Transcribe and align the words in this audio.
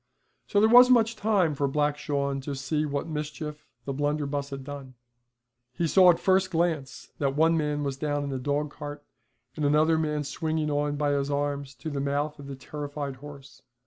So 0.47 0.59
there 0.59 0.67
wasn't 0.67 0.95
much 0.95 1.15
time 1.15 1.53
for 1.53 1.67
Black 1.67 1.95
Shawn 1.95 2.41
to 2.41 2.55
see 2.55 2.87
what 2.87 3.05
mischief 3.07 3.67
the 3.85 3.93
blunderbuss 3.93 4.49
had 4.49 4.63
done. 4.63 4.95
He 5.73 5.85
saw 5.87 6.09
at 6.09 6.15
the 6.15 6.23
first 6.23 6.49
glance 6.49 7.11
that 7.19 7.35
one 7.35 7.55
man 7.55 7.83
was 7.83 7.97
down 7.97 8.23
in 8.23 8.31
the 8.31 8.39
dogcart, 8.39 9.05
and 9.55 9.63
another 9.63 9.99
man 9.99 10.23
swinging 10.23 10.71
on 10.71 10.95
by 10.95 11.11
his 11.11 11.29
arms 11.29 11.75
to 11.75 11.91
the 11.91 12.01
mouth 12.01 12.39
of 12.39 12.47
the 12.47 12.55
terrified 12.55 13.17
horse. 13.17 13.61